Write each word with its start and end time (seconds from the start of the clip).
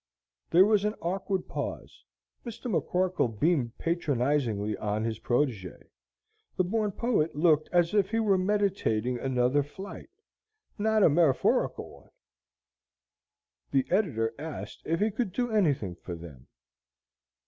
There 0.49 0.65
was 0.65 0.83
an 0.83 0.95
awkward 0.95 1.47
pause. 1.47 2.03
Mr. 2.43 2.65
McCorkle 2.73 3.39
beamed 3.39 3.77
patronizingly 3.77 4.75
on 4.77 5.03
his 5.03 5.19
protege. 5.19 5.91
The 6.57 6.63
born 6.63 6.93
poet 6.93 7.35
looked 7.35 7.69
as 7.71 7.93
if 7.93 8.09
he 8.09 8.19
were 8.19 8.35
meditating 8.35 9.19
another 9.19 9.61
flight, 9.61 10.09
not 10.79 11.03
a 11.03 11.07
metaphorical 11.09 11.87
one. 11.91 12.09
The 13.69 13.85
editor 13.91 14.33
asked 14.39 14.81
if 14.85 14.99
he 15.01 15.11
could 15.11 15.31
do 15.33 15.51
anything 15.51 15.93
for 15.93 16.15
them. 16.15 16.47